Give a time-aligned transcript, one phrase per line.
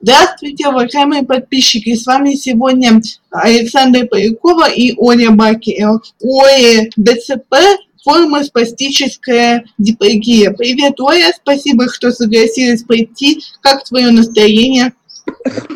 [0.00, 1.96] Здравствуйте, уважаемые подписчики!
[1.96, 3.00] С вами сегодня
[3.30, 6.00] Александра Полякова и Оля Бакиэл.
[6.20, 7.56] Оля ДЦП
[8.04, 10.52] форма спастическая дипрагия.
[10.52, 13.42] Привет, Оля, спасибо, что согласилась прийти.
[13.60, 14.92] Как твое настроение?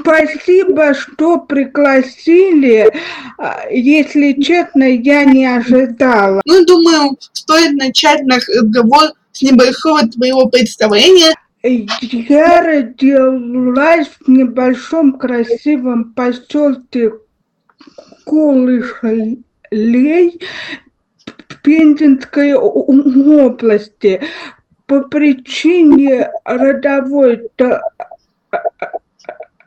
[0.00, 2.92] Спасибо, что пригласили.
[3.38, 6.40] А, если честно, я не ожидала.
[6.44, 11.34] Ну, думаю, стоит начать наш разговор с небольшого твоего представления.
[11.64, 17.12] Я родилась в небольшом красивом поселке
[18.24, 19.44] Кулышлей
[21.62, 24.20] Пензенской области.
[24.86, 27.48] По причине родовой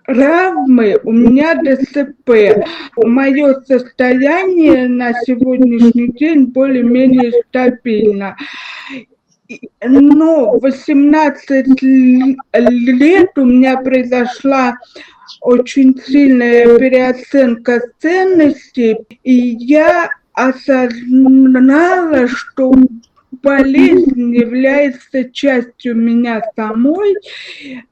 [0.03, 2.65] травмы у меня ДЦП.
[2.97, 8.35] Мое состояние на сегодняшний день более-менее стабильно
[9.81, 14.77] но 18 лет у меня произошла
[15.41, 22.73] очень сильная переоценка ценностей, и я осознала, что
[23.43, 27.15] болезнь является частью меня самой,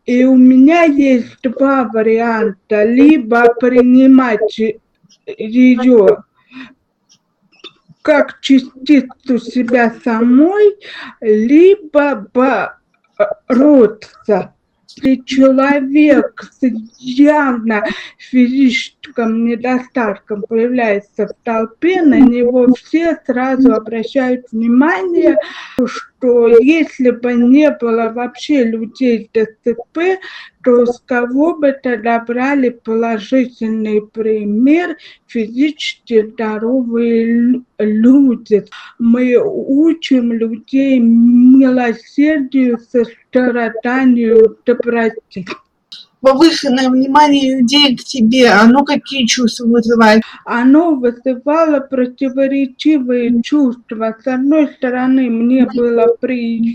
[0.05, 2.83] и у меня есть два варианта.
[2.83, 4.59] Либо принимать
[5.37, 6.23] ее
[8.03, 10.75] как частицу себя самой,
[11.21, 12.27] либо
[13.47, 14.53] бороться.
[14.87, 16.67] Если человек с
[16.99, 17.83] явно
[19.03, 25.37] физическим недостатком появляется в толпе, на него все сразу обращают внимание,
[25.85, 30.19] что если бы не было вообще людей с ДЦП,
[30.63, 38.65] то с кого бы тогда брали положительный пример физически здоровые люди.
[38.99, 45.45] Мы учим людей милосердию, состраданию, доброте
[46.23, 50.23] повышенное внимание людей к тебе, оно какие чувства вызывает?
[50.45, 54.15] Оно вызывало противоречивые чувства.
[54.23, 56.69] С одной стороны, мне было приятно,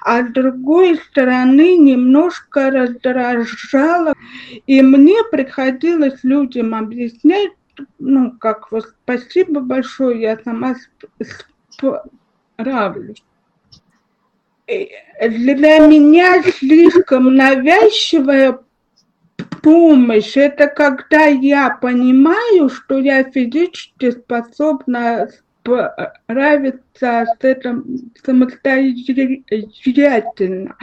[0.00, 4.14] а с другой стороны, немножко раздражало.
[4.66, 7.52] И мне приходилось людям объяснять,
[7.98, 10.76] ну, как вот спасибо большое, я сама
[12.56, 13.22] справлюсь.
[14.66, 14.86] Э,
[15.28, 18.58] для меня слишком навязчивая
[19.62, 20.36] помощь.
[20.36, 25.28] Это когда я понимаю, что я физически способна
[25.62, 30.74] справиться с этим самостоятельно.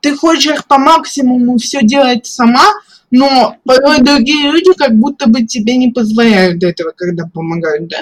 [0.00, 2.64] Ты хочешь по максимуму все делать сама,
[3.10, 7.98] но порой другие люди как будто бы тебе не позволяют этого, когда помогают, да?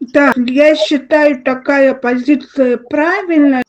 [0.00, 3.62] Да, я считаю такая позиция правильной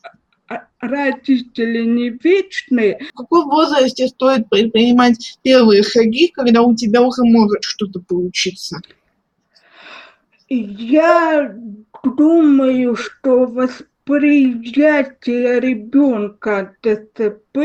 [0.82, 3.00] родители не вечные.
[3.14, 8.80] В каком возрасте стоит предпринимать первые шаги, когда у тебя уже может что-то получиться?
[10.50, 11.56] Я
[12.04, 17.58] думаю, что восприятие ребенка ДЦП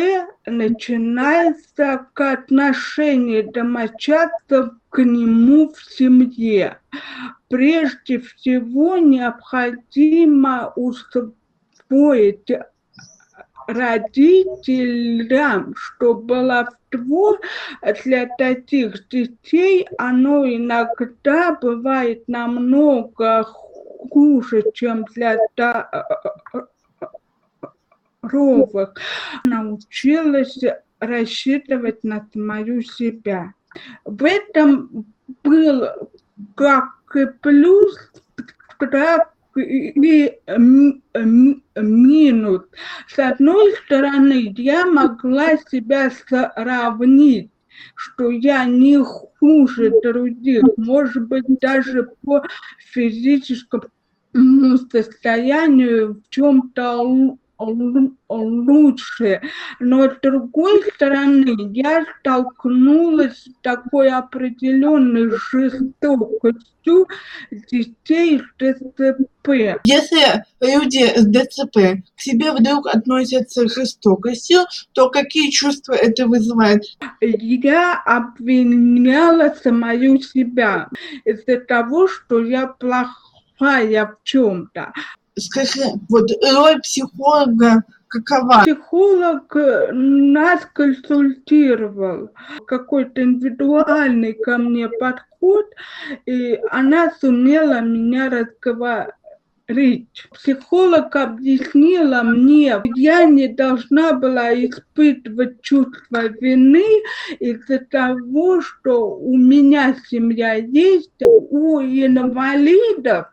[0.47, 6.79] начинается к отношению домочадцев к нему в семье.
[7.49, 12.51] Прежде всего необходимо усвоить
[13.67, 15.35] родителям,
[15.77, 17.39] что баловство
[18.05, 23.45] для таких детей, оно иногда бывает намного
[24.11, 25.39] хуже, чем для
[28.23, 28.95] здоровых.
[29.45, 30.59] Научилась
[30.99, 33.53] рассчитывать на самую себя.
[34.05, 35.05] В этом
[35.43, 35.87] был
[36.55, 38.13] как и плюс,
[38.79, 40.39] так и
[41.77, 42.63] минус.
[43.09, 47.51] С одной стороны, я могла себя сравнить
[47.95, 52.43] что я не хуже других, может быть, даже по
[52.79, 53.85] физическому
[54.91, 59.41] состоянию в чем-то лучше.
[59.81, 67.07] Но с другой стороны, я столкнулась с такой определенной жестокостью
[67.71, 69.81] детей с ДЦП.
[69.85, 74.61] Если люди с ДЦП к себе вдруг относятся с жестокостью,
[74.93, 76.83] то какие чувства это вызывает?
[77.21, 80.89] Я обвиняла самую себя
[81.25, 84.93] из-за того, что я плохая в чем-то.
[85.39, 88.63] Скажи, вот роль психолога какова?
[88.63, 92.31] Психолог э, нас консультировал,
[92.67, 95.67] какой-то индивидуальный ко мне подход,
[96.25, 99.15] и она сумела меня разговаривать
[99.69, 100.29] речь.
[100.33, 107.03] Психолог объяснила мне, я не должна была испытывать чувство вины
[107.41, 113.27] из-за того, что у меня семья есть, у инвалидов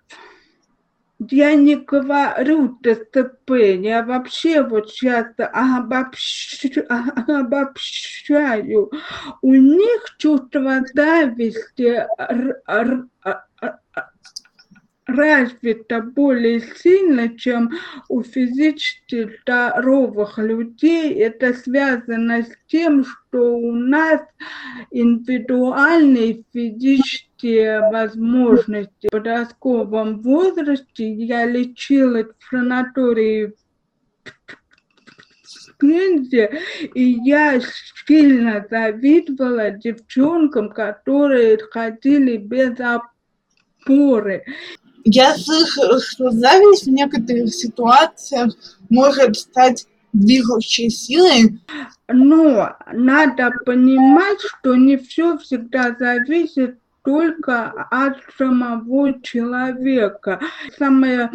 [1.31, 6.87] я не говорю ТЦП, я вообще вот сейчас обобщаю,
[7.27, 8.91] обобщаю.
[9.41, 12.05] У них чувство зависти
[15.05, 17.71] развито более сильно, чем
[18.09, 21.13] у физически здоровых людей.
[21.13, 24.21] Это связано с тем, что у нас
[24.91, 27.32] индивидуальные физические
[27.91, 29.07] возможности.
[29.07, 33.53] В подростковом возрасте я лечилась в санатории
[35.79, 36.61] Пензе,
[36.93, 37.59] и я
[38.05, 44.43] сильно завидовала девчонкам, которые ходили без опоры
[45.05, 48.53] я слышала, что зависть в некоторых ситуациях
[48.89, 51.59] может стать движущей силой.
[52.07, 60.39] Но надо понимать, что не все всегда зависит только от самого человека.
[60.77, 61.31] Самое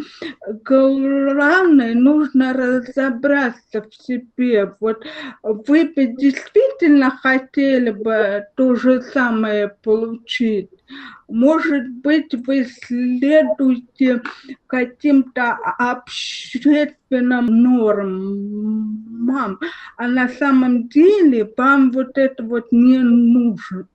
[0.63, 4.73] главное, нужно разобраться в себе.
[4.79, 5.05] Вот
[5.43, 10.71] вы бы действительно хотели бы то же самое получить?
[11.27, 14.23] Может быть, вы следуете
[14.65, 19.59] каким-то общественным нормам,
[19.97, 23.87] а на самом деле вам вот это вот не нужно.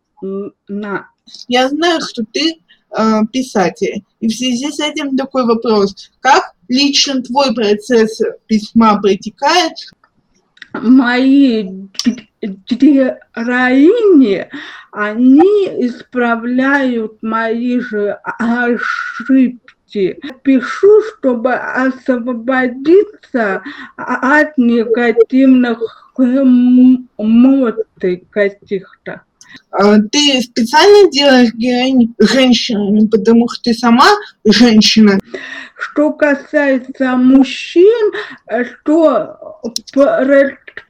[1.49, 2.61] Я знаю, что ты
[2.97, 6.11] э, писатель, и в связи с этим такой вопрос.
[6.21, 9.73] Как лично твой процесс письма протекает?
[10.73, 11.69] Мои
[12.43, 14.49] героини,
[14.91, 20.19] они исправляют мои же ошибки.
[20.43, 23.63] Пишу, чтобы освободиться
[23.97, 26.13] от негативных
[27.17, 29.23] эмоций каких-то.
[29.71, 34.09] А, ты специально делаешь героинь женщинами, потому что ты сама
[34.45, 35.19] женщина?
[35.77, 38.13] Что касается мужчин,
[38.85, 39.61] то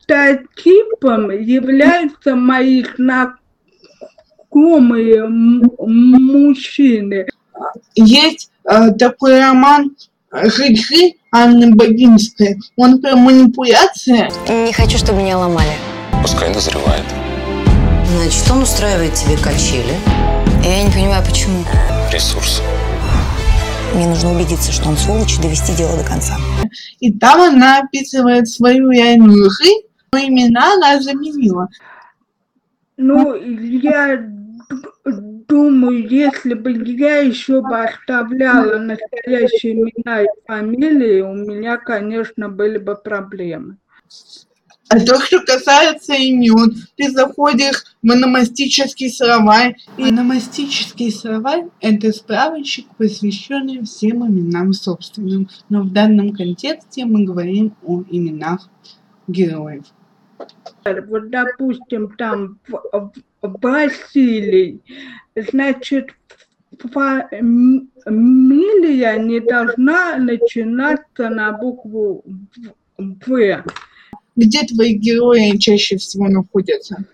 [0.06, 3.38] прототипом являются мои знакомые
[5.28, 7.26] мужчины.
[7.94, 9.96] Есть э, такой роман
[10.32, 12.56] «Жить-жить» Анны Богинской.
[12.76, 14.28] Он про манипуляции.
[14.48, 15.72] Не хочу, чтобы меня ломали.
[16.22, 17.04] Пускай назревает.
[18.14, 19.92] Значит, он устраивает тебе качели.
[20.62, 21.64] Я не понимаю, почему.
[22.12, 22.62] Ресурс.
[23.92, 26.36] Мне нужно убедиться, что он сволочь, и довести дело до конца.
[27.00, 29.82] И там она описывает свою реальную жизнь,
[30.12, 31.68] но имена она заменила.
[32.96, 34.24] Ну, я
[35.04, 42.78] думаю, если бы я еще бы оставляла настоящие имена и фамилии, у меня, конечно, были
[42.78, 43.76] бы проблемы.
[44.94, 49.74] А то, что касается имен, ты заходишь в аномастический словарь.
[49.96, 55.48] И аномастический словарь– это справочник, посвященный всем именам собственным.
[55.68, 58.68] Но в данном контексте мы говорим о именах
[59.26, 59.82] героев.
[60.84, 62.60] Вот, допустим, там
[63.42, 64.80] Василий,
[65.34, 66.10] значит,
[66.92, 67.58] фамилия
[69.18, 72.24] не должна начинаться на букву
[72.96, 73.64] В.
[74.36, 77.04] Где твои герои чаще всего находятся?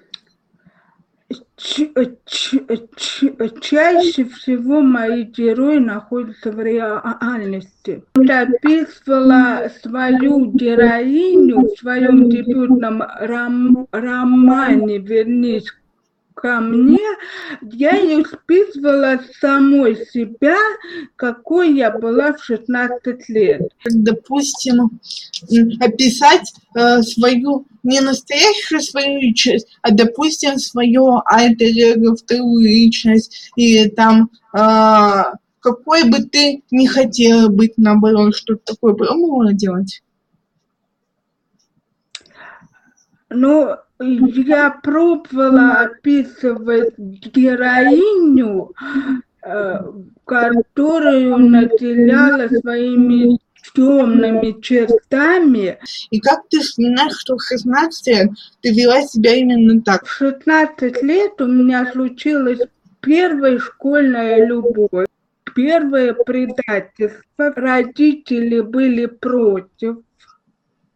[3.60, 8.02] чаще всего мои герои находятся в реальности.
[8.16, 15.70] Я описывала свою героиню в своем дебютном ром романе «Вернись
[16.40, 16.98] ко мне,
[17.62, 20.56] я не списывала самой себя,
[21.16, 23.62] какой я была в 16 лет.
[23.84, 25.00] Допустим,
[25.80, 34.30] описать э, свою, не настоящую свою личность, а, допустим, свою альтер вторую личность, или там,
[34.54, 35.22] э,
[35.60, 40.02] какой бы ты не хотела быть, наоборот, что-то такое пробовала делать?
[43.30, 48.72] Ну, я пробовала описывать героиню,
[49.44, 49.82] э,
[50.24, 53.38] которую наделяла своими
[53.74, 55.78] темными чертами.
[56.10, 58.30] И как ты вспоминаешь, что в 16 лет
[58.62, 60.06] ты вела себя именно так?
[60.06, 62.60] В 16 лет у меня случилась
[63.00, 65.06] первая школьная любовь,
[65.54, 67.52] первое предательство.
[67.54, 69.98] Родители были против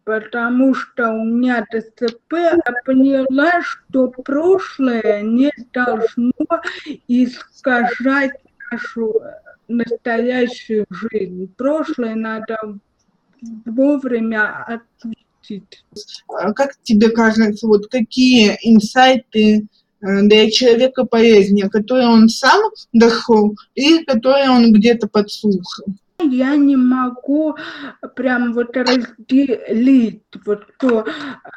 [0.05, 6.33] потому что у меня ДЦП, я поняла, что прошлое не должно
[7.09, 8.33] искажать
[8.71, 9.15] нашу
[9.69, 11.53] настоящую жизнь.
[11.57, 12.79] Прошлое надо
[13.65, 15.85] вовремя отпустить.
[16.29, 19.67] А Как тебе кажется, вот какие инсайты
[20.01, 22.61] э, для человека полезнее, которые он сам
[22.93, 25.87] дошел или которые он где-то подслушал?
[26.21, 27.57] Я не могу
[28.15, 31.05] прям вот разделить, вот то,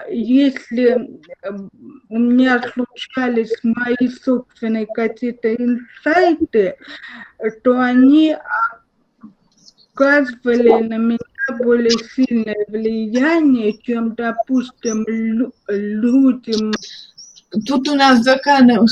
[0.09, 1.69] если м,
[2.09, 6.75] у меня случались мои собственные какие-то инсайты,
[7.63, 8.35] то они
[9.93, 11.17] оказывали на меня
[11.59, 16.71] более сильное влияние, чем, допустим, лю- людям
[17.65, 18.85] Тут у нас за кадром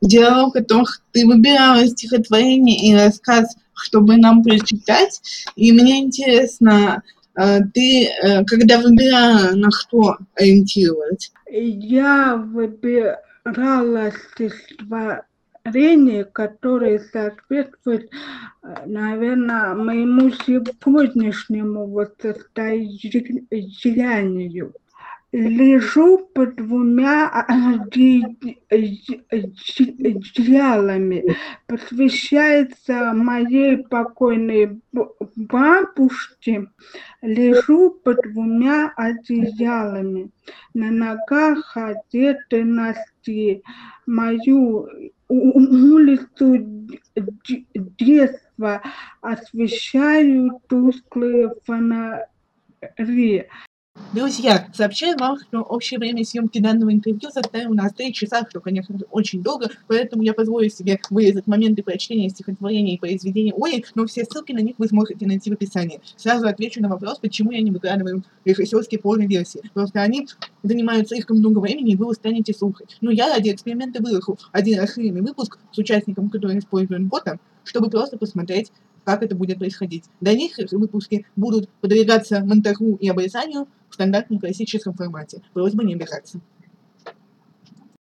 [0.00, 5.20] диалог о том, что ты выбирала стихотворение и рассказ, чтобы нам прочитать.
[5.56, 7.02] И мне интересно,
[7.36, 11.32] э, ты, э, когда выбирала, на что ориентировалась?
[11.50, 18.10] Я выбирала стихотворение, которое соответствует,
[18.86, 22.14] наверное, моему сегодняшнему вот
[23.50, 24.72] состоянию.
[25.32, 28.36] Лежу под двумя оде-
[29.30, 31.36] одеялами.
[31.68, 34.80] Посвящается моей покойной
[35.36, 36.66] бабушке.
[37.22, 40.30] Лежу под двумя одеялами.
[40.74, 43.62] На ногах одеты носки.
[44.06, 44.88] Мою
[45.28, 46.88] улицу
[47.74, 48.82] детства
[49.20, 53.46] освещают тусклые фонари.
[54.12, 58.60] Друзья, сообщаю вам, что общее время съемки данного интервью составило у нас 3 часа, что,
[58.60, 64.06] конечно, очень долго, поэтому я позволю себе вырезать моменты прочтения стихотворения и произведения Оли, но
[64.06, 66.00] все ссылки на них вы сможете найти в описании.
[66.16, 69.62] Сразу отвечу на вопрос, почему я не выкладываю режиссерские полные версии.
[69.74, 70.26] Просто они
[70.64, 72.96] занимают слишком много времени, и вы устанете слушать.
[73.00, 78.18] Но я ради эксперимента выложу один расширенный выпуск с участником, который использует бота, чтобы просто
[78.18, 78.72] посмотреть,
[79.10, 80.04] как это будет происходить.
[80.20, 85.42] Дальнейшие выпуски будут подвергаться монтажу и обрезанию в стандартном классическом формате.
[85.52, 86.40] Просьба не обижаться.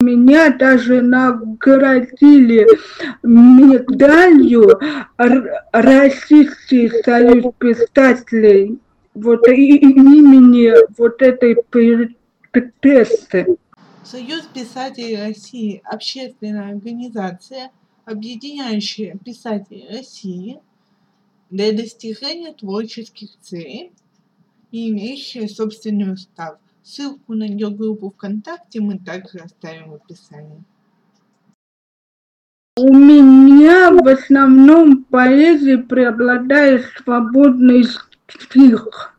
[0.02, 2.68] Меня даже наградили
[3.24, 4.80] медалью
[5.72, 8.78] Российский союз писателей
[9.14, 11.56] вот и- и- имени вот этой
[12.82, 13.58] прессы.
[14.04, 17.72] Союз писателей России– общественная организация,
[18.04, 20.60] объединяющая писателей России
[21.56, 23.94] для достижения творческих целей
[24.72, 26.58] и имеющая собственный устав.
[26.84, 30.64] Ссылку на ее группу ВКонтакте мы также оставим в описании.
[32.78, 37.86] У меня в основном поэзии преобладает свободный
[38.28, 39.16] стих,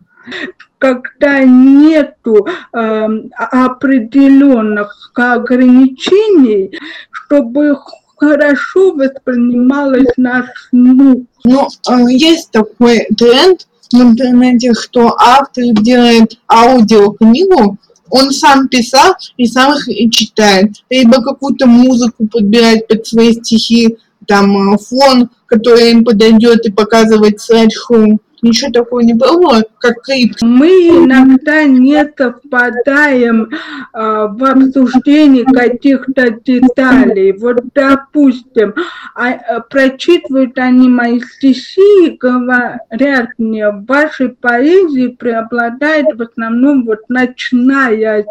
[0.77, 6.79] когда нету эм, определенных ограничений,
[7.11, 7.79] чтобы
[8.17, 11.19] хорошо воспринималось на слух.
[11.45, 17.79] Ну, э, есть такой тренд в интернете, что автор делает аудиокнигу,
[18.11, 20.73] он сам писал и сам их читает.
[20.91, 23.97] Либо какую-то музыку подбирать под свои стихи,
[24.27, 28.19] там э, фон, который им подойдет и показывать слайд-шоу.
[28.47, 30.37] Ничего такого не было, как клип.
[30.41, 33.49] Мы иногда не совпадаем э,
[33.93, 37.33] в обсуждении каких-то деталей.
[37.33, 38.73] Вот, допустим,
[39.17, 46.85] а, э, прочитывают они мои стихи и говорят мне, в вашей поэзии преобладает в основном
[46.85, 48.25] вот ночная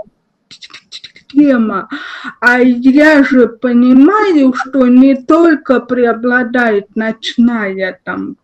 [1.28, 1.90] тема.
[2.40, 8.38] А я же понимаю, что не только преобладает ночная там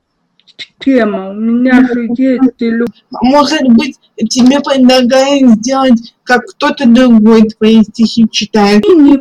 [0.79, 3.03] тема, у меня же есть и любовь.
[3.11, 3.97] Может быть,
[4.29, 8.83] тебе предлагают сделать, как кто-то другой твои стихи читает.
[8.85, 9.19] Мне не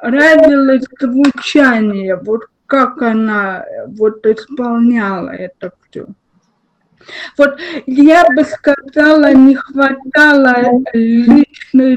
[0.00, 6.06] понравилось звучание, вот как она вот исполняла это все.
[7.38, 11.96] Вот я бы сказала, не хватало личной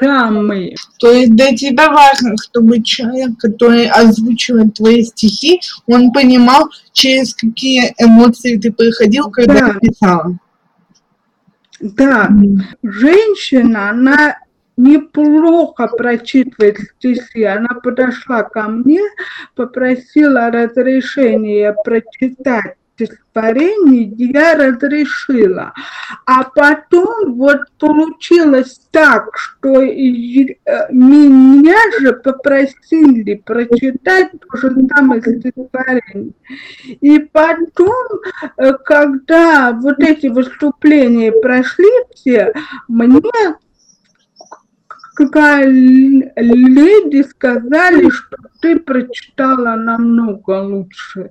[0.00, 0.74] драмы.
[0.98, 7.94] То есть для тебя важно, чтобы человек, который озвучивает твои стихи, он понимал, через какие
[7.98, 9.72] эмоции ты проходил, когда Да.
[9.74, 10.38] ты писала.
[11.80, 12.30] Да,
[12.82, 14.38] женщина, она
[14.76, 17.44] неплохо прочитывает стихи.
[17.44, 19.00] Она подошла ко мне,
[19.54, 25.72] попросила разрешения прочитать стихотворение, я разрешила.
[26.26, 30.56] А потом вот получилось так, что э,
[30.90, 36.32] меня же попросили прочитать то же самое стихотворение.
[37.00, 38.20] И потом,
[38.56, 42.52] э, когда вот эти выступления прошли все,
[42.88, 43.20] мне
[46.34, 51.30] коллеги сказали, что ты прочитала намного лучше.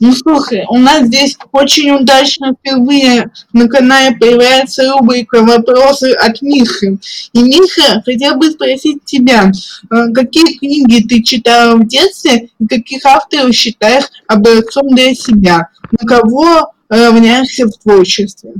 [0.00, 6.98] Ну слушай, у нас здесь очень удачно впервые на канале появляется рубрика «Вопросы от Михи».
[7.32, 13.04] И Миха, хотел бы спросить тебя, э, какие книги ты читала в детстве и каких
[13.04, 15.68] авторов считаешь образцом для себя?
[15.90, 18.52] На кого равняешься в творчестве?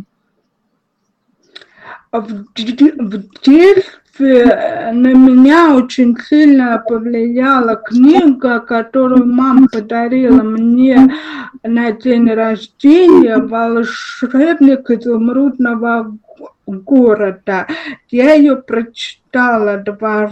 [2.11, 3.85] В, в детстве
[4.19, 11.15] на меня очень сильно повлияла книга, которую мама подарила мне
[11.63, 16.17] на день рождения «Волшебник изумрудного
[16.67, 17.67] города».
[18.09, 20.31] Я ее прочитала два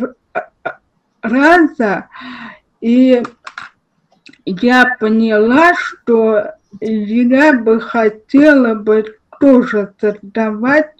[1.22, 2.08] раза,
[2.80, 3.22] и
[4.44, 10.92] я поняла, что я бы хотела бы тоже создавать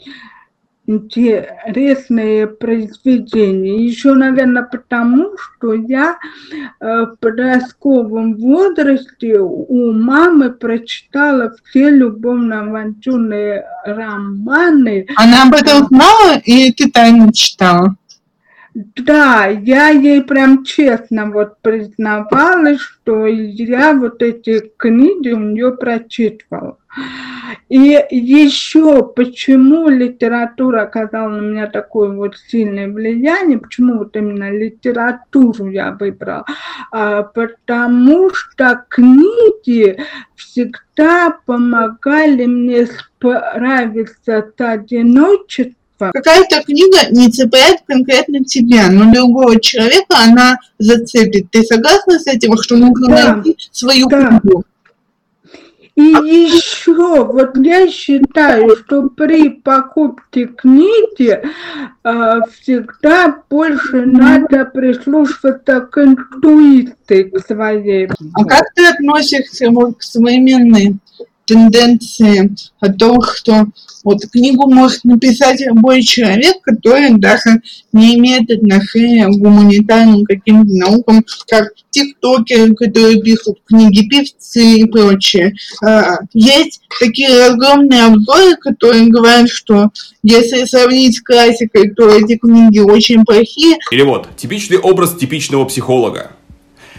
[0.87, 3.85] интересные произведения.
[3.85, 6.19] Еще, наверное, потому, что я
[6.81, 15.07] э, в подростковом возрасте у мамы прочитала все любовно-авантюрные романы.
[15.17, 17.97] Она об этом знала или ты тайно читала?
[18.75, 26.77] Да, я ей прям честно вот признавалась, что я вот эти книги у нее прочитывала.
[27.69, 35.69] И еще почему литература оказала на меня такое вот сильное влияние, почему вот именно литературу
[35.69, 36.45] я выбрала,
[36.93, 39.99] а, потому что книги
[40.37, 50.17] всегда помогали мне справиться с одиночеством, Какая-то книга не цепляет конкретно тебя, но другого человека
[50.27, 51.51] она зацепит.
[51.51, 53.35] Ты согласна с этим, что нужно да.
[53.37, 54.39] найти свою да.
[54.41, 54.65] книгу?
[55.97, 61.41] И еще, вот я считаю, что при покупке книги
[62.05, 68.11] э, всегда больше надо прислушиваться к интуиции к своей.
[68.35, 70.99] А как ты относишься к современной
[71.47, 73.67] тенденции о том, что
[74.05, 77.63] вот книгу может написать любой человек, который даже
[77.93, 85.55] не имеет отношения к гуманитарным каким-то наукам, как тиктокеры, которые пишут книги, певцы и прочее.
[85.85, 89.91] А, есть такие огромные обзоры, которые говорят, что
[90.23, 93.79] если сравнить с классикой, то эти книги очень плохие.
[93.91, 96.33] Или вот, типичный образ типичного психолога.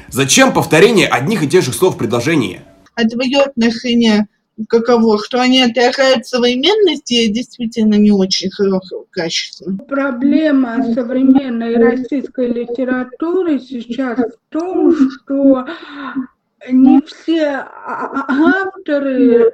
[0.10, 2.62] Зачем повторение одних и тех же слов в предложении?
[2.96, 4.28] А твое отношение
[4.70, 9.72] каково, что они отражают современность и действительно не очень хорошего качества.
[9.88, 15.66] Проблема современной российской литературы сейчас в том, что
[16.70, 19.52] не все авторы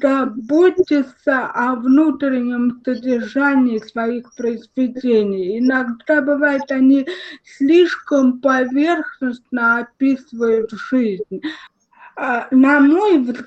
[0.00, 5.58] заботятся о внутреннем содержании своих произведений.
[5.58, 7.06] Иногда бывает, они
[7.42, 11.40] слишком поверхностно описывают жизнь.
[12.20, 13.44] А, на мой взгляд,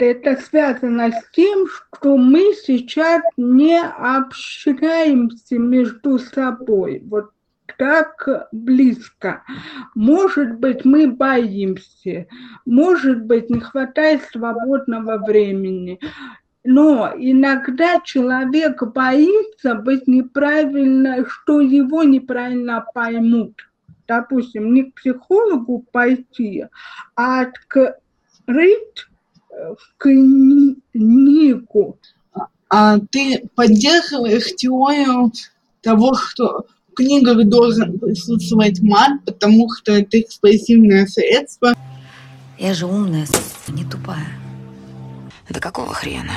[0.00, 7.02] это связано с тем, что мы сейчас не общаемся между собой.
[7.06, 7.30] Вот
[7.78, 9.44] так близко.
[9.94, 12.26] Может быть, мы боимся,
[12.66, 15.98] может быть, не хватает свободного времени.
[16.64, 23.67] Но иногда человек боится быть неправильно, что его неправильно поймут
[24.08, 26.64] допустим, не к психологу пойти,
[27.14, 29.06] а открыть
[29.50, 31.98] э, книгу.
[32.70, 35.30] А ты поддерживаешь теорию
[35.82, 41.74] того, что в книгах должен присутствовать мат, потому что это экспрессивное средство.
[42.58, 43.26] Я же умная,
[43.68, 44.26] не тупая.
[45.48, 46.32] Это какого хрена?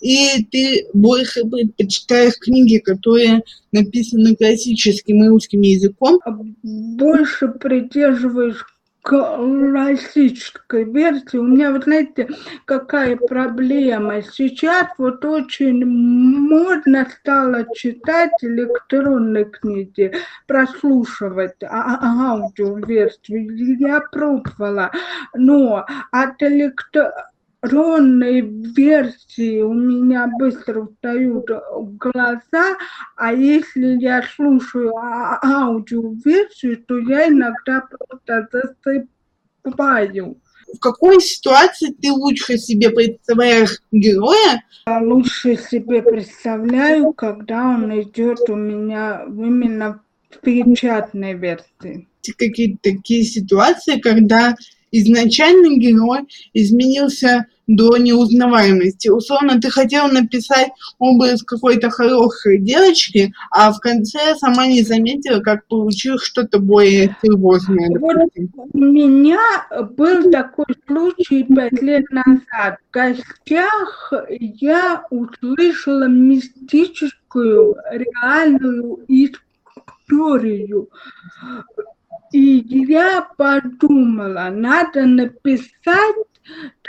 [0.00, 6.20] И ты больше предпочитаешь книги, которые написаны классическим русским языком.
[6.62, 8.64] Больше придерживаешь
[9.08, 11.38] классической версии.
[11.38, 12.28] У меня, вот знаете,
[12.66, 14.20] какая проблема.
[14.22, 20.12] Сейчас вот очень модно стало читать электронные книги,
[20.46, 23.78] прослушивать а, а, аудиоверсию.
[23.78, 24.90] Я пробовала,
[25.34, 27.14] но от электронных
[27.62, 31.46] электронной версии у меня быстро устают
[31.98, 32.76] глаза,
[33.16, 38.48] а если я слушаю а, аудиоверсию, то я иногда просто
[39.64, 40.36] засыпаю.
[40.74, 44.62] В какой ситуации ты лучше себе представляешь героя?
[44.86, 52.06] Я лучше себе представляю, когда он идет у меня именно в печатной версии.
[52.36, 54.54] Какие-то такие ситуации, когда
[54.90, 56.20] изначальный герой
[56.54, 59.08] изменился до неузнаваемости.
[59.08, 65.66] Условно, ты хотел написать образ какой-то хорошей девочки, а в конце сама не заметила, как
[65.68, 67.90] получил что-то более серьезное.
[68.00, 68.16] Вот
[68.72, 69.38] у меня
[69.96, 72.78] был такой случай пять лет назад.
[72.88, 80.88] В гостях я услышала мистическую, реальную историю.
[82.32, 86.16] И я подумала, надо написать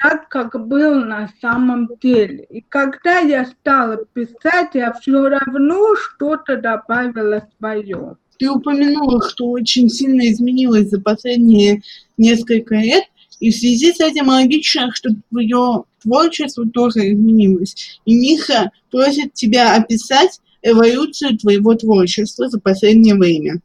[0.02, 2.46] так, как был на самом деле.
[2.50, 8.18] И когда я стала писать, я все равно что-то добавила свое.
[8.38, 11.82] Ты упомянула, что очень сильно изменилось за последние
[12.18, 13.04] несколько лет,
[13.40, 18.00] и в связи с этим логично, что твое творчество тоже изменилось.
[18.06, 23.62] И Миха просит тебя описать эволюцию твоего творчества за последнее время.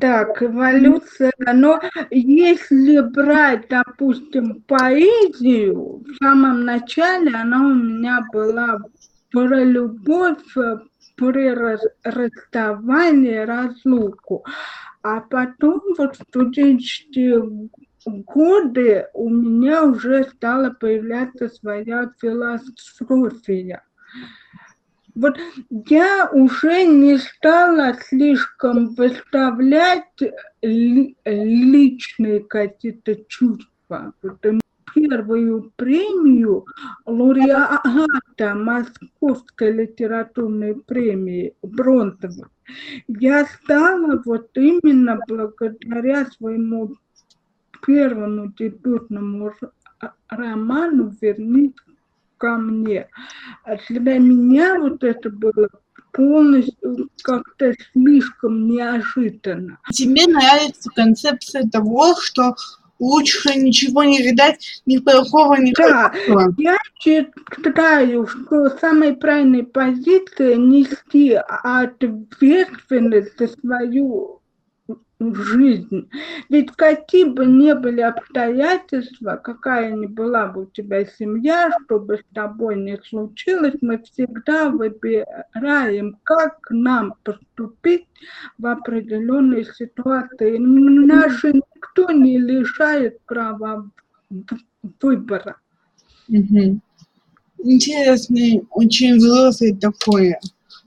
[0.00, 1.80] Так, эволюция, но
[2.10, 8.78] если брать, допустим, поэзию, в самом начале она у меня была
[9.32, 10.38] про любовь,
[11.16, 14.44] про расставание, разлуку.
[15.02, 17.68] А потом вот в студенческие
[18.06, 23.82] годы у меня уже стала появляться своя философия.
[25.18, 25.36] Вот
[25.68, 30.04] я уже не стала слишком выставлять
[30.62, 34.12] личные какие-то чувства.
[34.20, 34.60] Потому
[34.94, 36.66] первую премию
[37.04, 42.48] лауреата Московской литературной премии бронзовой
[43.08, 46.94] я стала вот именно благодаря своему
[47.84, 49.52] первому дебютному
[50.28, 51.74] роману «Вернись
[52.38, 53.08] ко мне».
[53.64, 55.68] А для меня вот это было
[56.12, 59.78] полностью как-то слишком неожиданно.
[59.92, 62.54] Тебе нравится концепция того, что
[62.98, 66.54] лучше ничего не видать ни плохого, ни да, хорошего.
[66.58, 74.37] Я считаю, что самой правильной позицией нести ответственность за свою
[75.20, 76.08] жизнь.
[76.48, 82.18] Ведь какие бы ни были обстоятельства, какая ни была бы у тебя семья, что бы
[82.18, 88.06] с тобой не случилось, мы всегда выбираем, как нам поступить
[88.58, 90.58] в определенной ситуации.
[90.58, 93.90] Наши никто не лишает права
[95.00, 95.56] выбора.
[96.28, 96.80] Угу.
[97.64, 100.36] Интересный, очень взрослый такой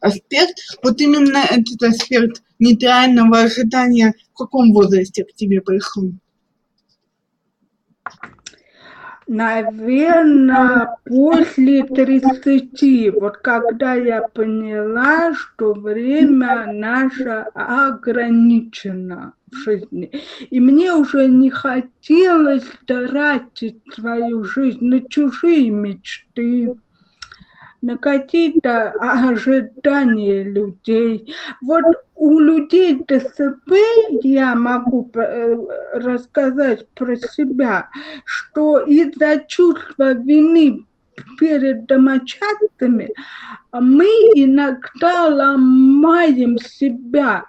[0.01, 0.57] аспект.
[0.83, 6.11] Вот именно этот аспект нейтрального ожидания в каком возрасте к тебе пришел?
[9.27, 20.11] Наверное, после 30, вот когда я поняла, что время наше ограничено в жизни.
[20.49, 26.75] И мне уже не хотелось тратить свою жизнь на чужие мечты,
[27.81, 31.33] на какие-то ожидания людей.
[31.61, 31.83] Вот
[32.15, 33.71] у людей ДСП
[34.23, 35.55] я могу э,
[35.93, 37.89] рассказать про себя,
[38.25, 40.85] что из-за чувства вины
[41.39, 43.13] перед домочадцами
[43.71, 47.45] мы иногда ломаем себя,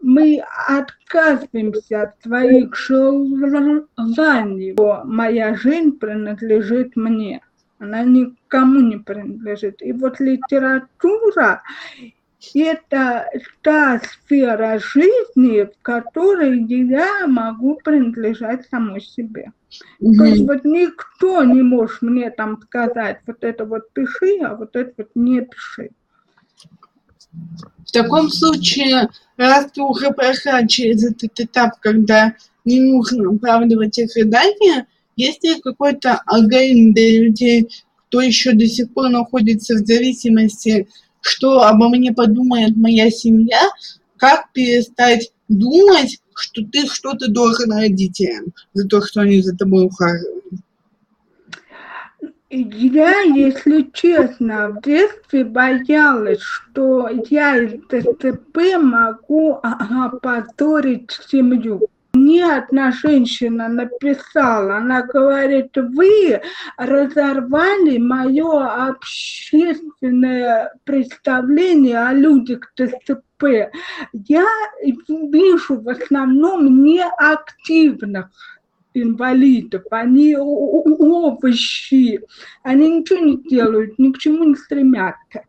[0.00, 4.74] мы отказываемся от своих желаний.
[5.04, 7.40] Моя жизнь принадлежит мне
[7.82, 9.82] она никому не принадлежит.
[9.82, 11.62] И вот литература–
[12.54, 13.26] это
[13.60, 19.52] та сфера жизни, в которой я могу принадлежать самой себе.
[20.00, 20.16] Mm-hmm.
[20.16, 24.76] То есть вот никто не может мне там сказать, вот это вот пиши, а вот
[24.76, 25.90] это вот не пиши.
[27.86, 34.86] В таком случае, раз ты уже прошла через этот этап, когда не нужно оправдывать ожидания,
[35.16, 37.68] есть ли какой-то алгоритм для людей,
[38.08, 40.88] кто еще до сих пор находится в зависимости,
[41.20, 43.60] что обо мне подумает моя семья,
[44.16, 50.44] как перестать думать, что ты что-то должен родителям за то, что они за тобой ухаживают?
[52.50, 61.80] Я, если честно, в детстве боялась, что я из ДТП могу опозорить семью.
[62.22, 66.40] Мне одна женщина написала, она говорит, вы
[66.76, 73.72] разорвали мое общественное представление о людях ТСП.
[74.12, 74.46] Я
[75.08, 78.30] вижу в основном неактивных
[78.94, 82.20] инвалидов, они овощи,
[82.62, 85.42] они ничего не делают, ни к чему не стремятся.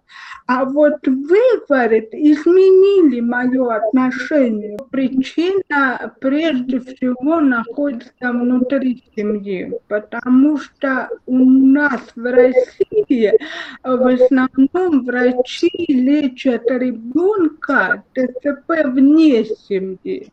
[0.46, 4.78] А вот вы, говорит, изменили мое отношение.
[4.92, 13.32] Причина прежде всего находится внутри семьи, потому что у нас в России
[13.84, 20.28] в основном врачи лечат ребенка ДЦП вне семьи.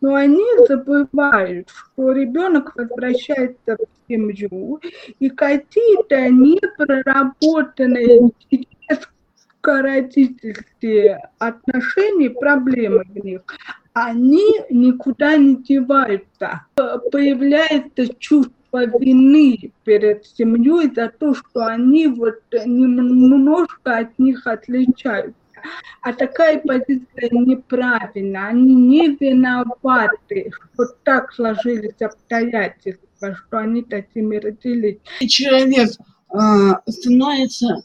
[0.00, 4.80] Но они забывают, что ребенок возвращается в семью,
[5.18, 8.30] и какие-то непроработанные
[9.62, 13.42] родительские отношения, проблемы в них,
[13.92, 16.66] они никуда не деваются.
[16.74, 25.34] Появляется чувство вины перед семьей за то, что они вот немножко от них отличаются.
[26.00, 28.48] А такая позиция неправильна.
[28.48, 34.98] Они не виноваты, что так сложились обстоятельства, что они такими родились.
[35.28, 35.90] Человек
[36.34, 37.82] э, становится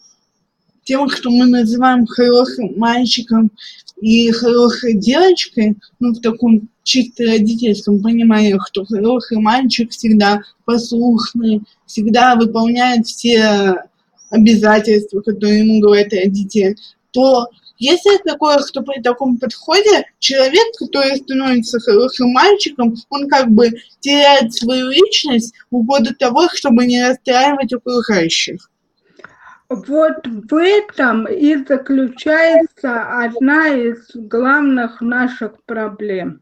[0.84, 3.52] тем, что мы называем хорошим мальчиком
[4.00, 12.36] и хорошей девочкой, ну, в таком чисто родительском понимании, что хороший мальчик всегда послушный, всегда
[12.36, 13.84] выполняет все
[14.30, 16.78] обязательства, которые ему говорят родители,
[17.12, 23.70] то если такое, что при таком подходе человек, который становится хорошим мальчиком, он как бы
[24.00, 28.70] теряет свою личность в угоду того, чтобы не расстраивать окружающих.
[29.70, 36.42] Вот в этом и заключается одна из главных наших проблем.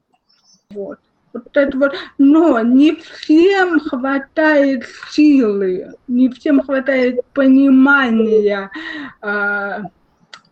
[0.70, 1.00] Вот.
[1.34, 8.72] Вот это вот, но не всем хватает силы, не всем хватает понимания,
[9.22, 9.80] э,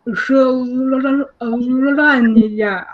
[0.06, 1.28] желания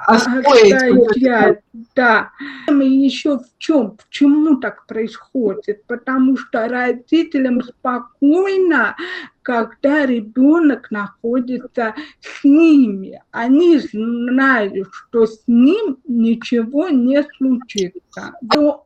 [0.05, 1.59] отстоять,
[1.95, 2.31] да.
[2.69, 5.85] И еще в чем, почему так происходит?
[5.85, 8.95] Потому что родителям спокойно
[9.49, 13.19] когда ребенок находится с ними.
[13.31, 18.35] Они знают, что с ним ничего не случится.
[18.53, 18.85] Но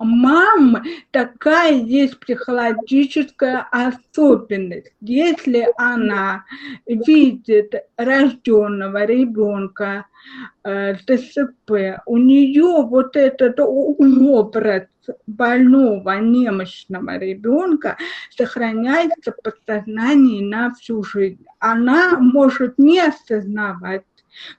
[0.00, 4.90] мам такая есть психологическая особенность.
[5.00, 6.44] Если она
[6.84, 10.06] видит рожденного ребенка
[10.64, 14.88] э, ДСП, у нее вот этот образ
[15.26, 17.96] больного, немощного ребенка
[18.30, 21.44] сохраняется в подсознании на всю жизнь.
[21.58, 24.04] Она может не осознавать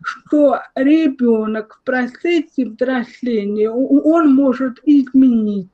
[0.03, 5.69] что ребенок в процессе взросления, он может измениться.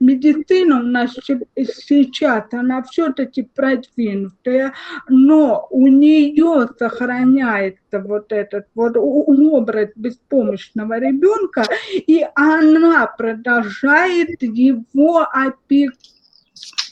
[0.00, 1.16] Медицина у нас
[1.56, 4.74] сейчас, она все-таки продвинутая,
[5.08, 11.64] но у нее сохраняется вот этот вот образ беспомощного ребенка,
[11.94, 16.19] и она продолжает его опекать.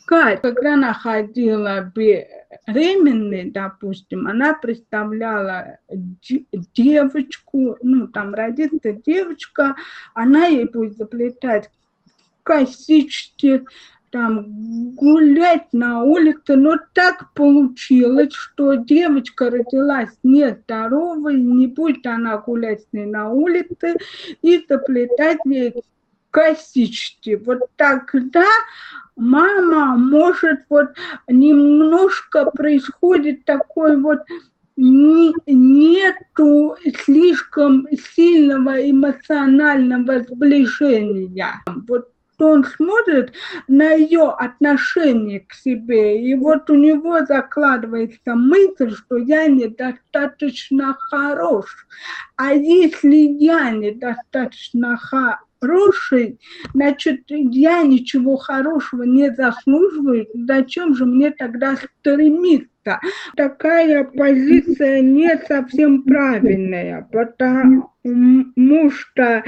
[0.09, 5.81] Когда она ходила беременной, допустим, она представляла
[6.75, 9.77] девочку, ну, там родится девочка,
[10.15, 11.69] она ей будет заплетать
[12.43, 13.67] косички,
[14.09, 22.81] там гулять на улице, но так получилось, что девочка родилась нездоровой, не будет она гулять
[22.81, 23.97] с ней на улице
[24.41, 25.75] и заплетать ей
[26.39, 27.35] косички.
[27.45, 28.47] Вот тогда
[29.17, 30.91] мама может вот
[31.27, 34.21] немножко происходит такой вот
[35.47, 41.55] нету слишком сильного эмоционального сближения.
[41.89, 43.33] Вот он смотрит
[43.67, 51.89] на ее отношение к себе, и вот у него закладывается мысль, что я недостаточно хорош.
[52.37, 56.39] А если я недостаточно хорош, хороший,
[56.75, 63.01] значит, я ничего хорошего не заслуживаю, зачем же мне тогда стремиться?
[63.37, 69.43] Такая позиция не совсем правильная, потому что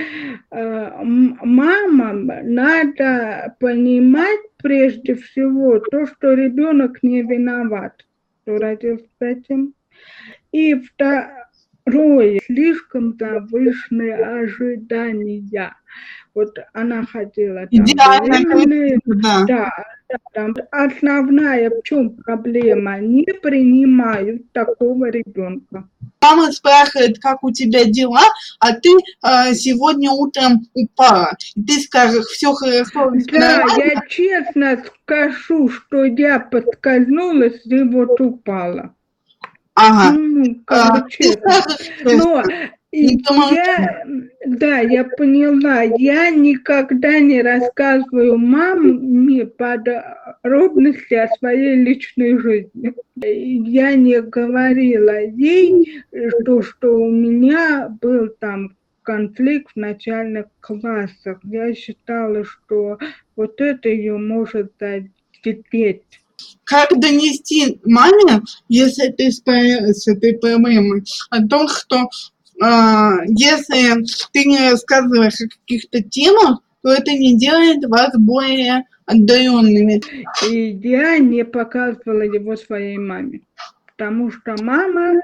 [0.50, 8.04] э, мамам надо понимать прежде всего то, что ребенок не виноват,
[8.42, 9.74] что родился этим.
[10.52, 15.74] И второе, слишком завышенные ожидания.
[16.34, 19.44] Вот она хотела там беременная, да.
[19.46, 19.70] да,
[20.08, 22.98] да, там основная в чем проблема?
[23.00, 25.88] Не принимают такого ребенка.
[26.22, 28.22] Мама спрашивает, как у тебя дела,
[28.60, 31.36] а ты э, сегодня утром упала.
[31.56, 33.10] И ты скажешь, все хорошо.
[33.32, 33.92] Да, нормально.
[33.94, 38.94] я честно скажу, что я подскользнулась и вот упала.
[39.74, 40.12] Ага.
[40.12, 41.62] Ну, короче, а,
[42.04, 42.42] но
[42.92, 43.54] И помолчи.
[43.54, 44.04] я,
[44.46, 52.92] да, я поняла, я никогда не рассказываю маме подробности о своей личной жизни.
[53.14, 56.02] Я не говорила ей,
[56.40, 61.38] что, что у меня был там конфликт в начальных классах.
[61.44, 62.98] Я считала, что
[63.36, 66.02] вот это ее может задеть.
[66.64, 72.08] Как донести маме, если ты с этой проблемой, о том, что
[72.60, 80.02] если ты не рассказываешь о каких-то темах, то это не делает вас более отдаленными.
[80.50, 83.40] И я не показывала его своей маме.
[83.86, 85.20] Потому что мама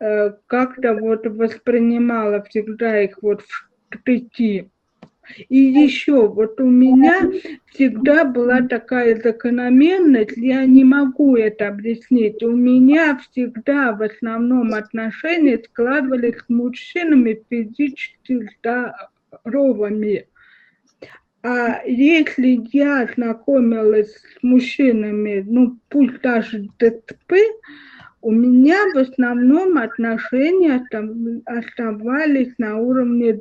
[0.00, 4.70] э, как-то вот воспринимала всегда их вот в штыки.
[5.48, 7.30] И еще вот у меня
[7.66, 12.42] всегда была такая закономерность, я не могу это объяснить.
[12.42, 20.26] У меня всегда в основном отношения складывались с мужчинами физически здоровыми.
[21.42, 27.34] А если я знакомилась с мужчинами, ну пусть даже ДТП,
[28.22, 33.38] у меня в основном отношения остав- оставались на уровне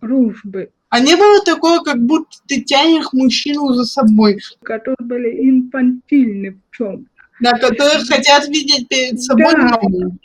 [0.00, 6.50] дружбы, А не было такого, как будто ты тянешь мужчину за собой, которые были инфантильны
[6.70, 7.06] в чем.
[7.40, 9.78] да, которые хотят видеть перед собой Да.
[9.80, 10.18] маму.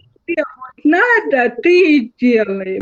[0.84, 2.80] Надо, ты и делай.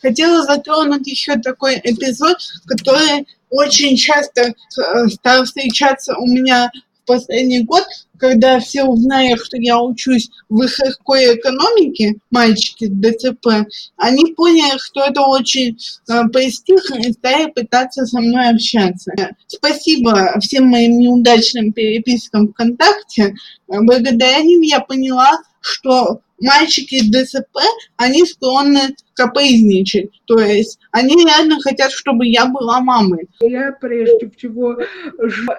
[0.00, 6.70] Хотела затронуть еще такой эпизод, который очень часто э, стал встречаться у меня
[7.02, 7.84] в последний год,
[8.22, 15.22] когда все узнали, что я учусь в высокой экономике, мальчики ДЦП, они поняли, что это
[15.22, 15.76] очень
[16.08, 19.10] э, престижно и стали пытаться со мной общаться.
[19.48, 23.34] Спасибо всем моим неудачным перепискам ВКонтакте.
[23.68, 27.58] Э, Благодаря ним я поняла, что мальчики ДЦП,
[27.96, 30.10] они склонны капризничать.
[30.26, 33.28] То есть они реально хотят, чтобы я была мамой.
[33.40, 34.76] Я прежде всего,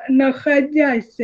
[0.08, 1.17] находясь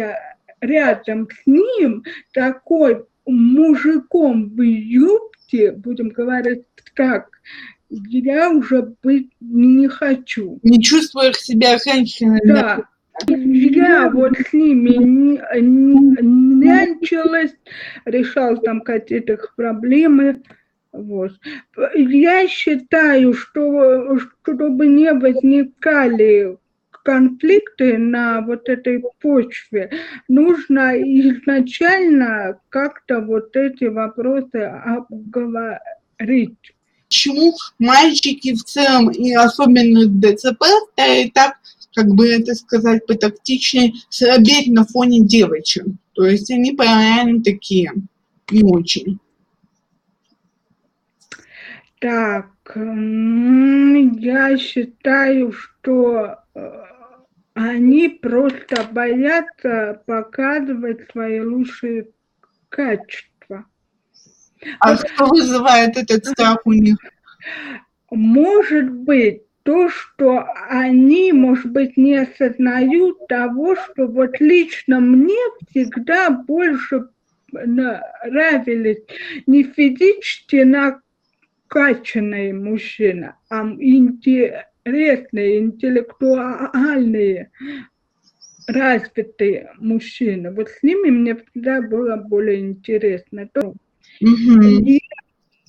[0.61, 6.63] рядом с ним, такой мужиком в юбке, будем говорить
[6.95, 7.29] так,
[7.89, 10.59] я уже быть не хочу.
[10.63, 12.41] Не чувствуешь себя женщиной.
[12.45, 12.85] Да.
[13.27, 14.95] Я вот с ними
[16.61, 17.53] нянчилась,
[18.05, 20.41] решал там какие-то проблемы.
[20.91, 21.33] Вот.
[21.95, 26.57] Я считаю, что чтобы не возникали
[27.03, 29.91] конфликты на вот этой почве,
[30.27, 35.79] нужно изначально как-то вот эти вопросы обговорить.
[37.07, 41.55] Почему мальчики в целом, и особенно ДЦП, стали так,
[41.95, 45.85] как бы это сказать потактичнее, слабеть на фоне девочек.
[46.13, 47.93] То есть они реально такие,
[48.51, 49.19] не очень.
[51.99, 56.83] Так, я считаю, что э,
[57.59, 62.07] они просто боятся показывать свои лучшие
[62.69, 63.65] качества.
[64.79, 66.97] А что вызывает этот страх у них?
[68.11, 75.37] Может быть, то, что они, может быть, не осознают того, что вот лично мне
[75.69, 77.09] всегда больше
[77.51, 79.03] нравились
[79.47, 80.63] не физически
[81.67, 83.63] накачанные мужчины, а
[84.89, 87.51] интересные, интеллектуальные,
[88.67, 90.51] развитые мужчины.
[90.51, 93.47] Вот с ними мне всегда было более интересно.
[93.53, 93.73] То-
[94.21, 94.61] Мгм.
[94.85, 94.99] и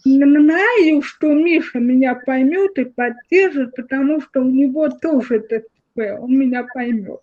[0.04, 6.66] знаю, что Миша меня поймет и поддержит, потому что у него тоже ТЦП, он меня
[6.74, 7.20] поймет.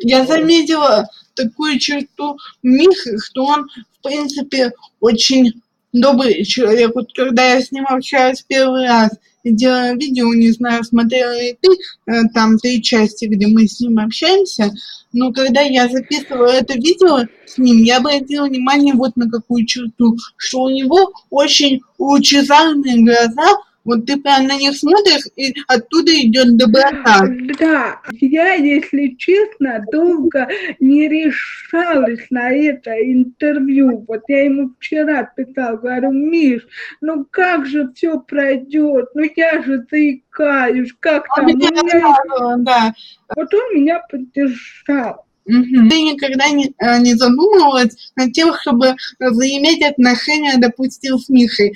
[0.00, 6.94] Я заметила такую черту Михи, что он, в принципе, очень добрый человек.
[6.94, 11.58] Вот когда я с ним общаюсь первый раз и делаю видео, не знаю, смотрела ли
[11.60, 11.68] ты,
[12.06, 14.72] э, там три части, где мы с ним общаемся,
[15.12, 20.16] но когда я записывала это видео с ним, я обратила внимание вот на какую черту,
[20.36, 23.48] что у него очень лучезарные глаза,
[23.88, 27.26] вот ты прям на них смотришь, и оттуда идет доброта.
[27.58, 30.46] Да, я, если честно, долго
[30.78, 34.04] не решалась на это интервью.
[34.06, 36.66] Вот я ему вчера писала, говорю, Миш,
[37.00, 39.08] ну как же все пройдет?
[39.14, 41.46] Ну я же заикаюсь, как Он там?
[41.46, 42.94] У меня- да.
[43.34, 45.24] Вот он меня поддержал.
[45.48, 45.88] Мгм.
[45.88, 51.72] Ты никогда не, э, не задумывалась над тем, чтобы заиметь отношения, допустим, с Михой?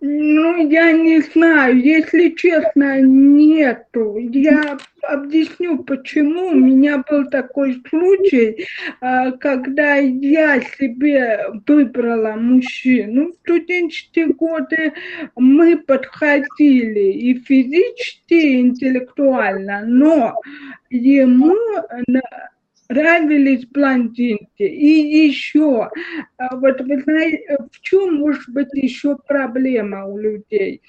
[0.00, 4.18] Ну, я не знаю, если честно, нету.
[4.18, 6.48] Я объясню, почему.
[6.48, 8.66] У меня был такой случай,
[9.00, 13.32] а, когда я себе выбрала мужчину.
[13.32, 14.92] В студенческие годы
[15.36, 20.34] мы подходили и физически, и интеллектуально, но
[20.90, 21.56] ему
[22.88, 24.62] нравились блондинки.
[24.62, 25.90] И еще,
[26.36, 30.82] а, вот вы знаете, в чем может быть еще проблема у людей?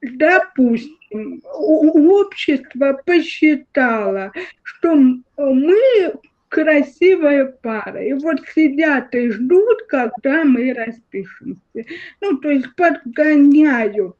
[0.00, 4.32] Допустим, общество посчитало,
[4.62, 4.96] что
[5.36, 6.12] мы
[6.48, 8.04] красивая пара.
[8.04, 11.84] И вот сидят и ждут, когда мы распишемся.
[12.20, 14.16] Ну, то есть подгоняют.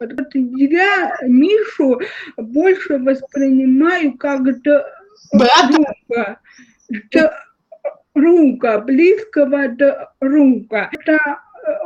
[0.00, 2.00] Вот я Мишу
[2.36, 4.42] больше воспринимаю как
[5.32, 6.40] друга,
[8.14, 9.68] друга, близкого
[10.20, 10.90] друга.
[10.92, 11.18] Это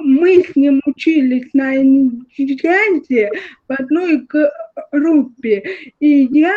[0.00, 3.30] мы с ним учились на иницианте
[3.68, 4.26] в одной
[4.92, 5.64] группе,
[6.00, 6.52] и я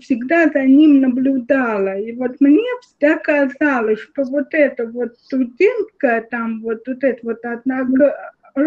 [0.00, 1.98] всегда за ним наблюдала.
[1.98, 7.44] И вот мне всегда казалось, что вот эта вот студентка, там вот, вот эта вот
[7.44, 7.84] одна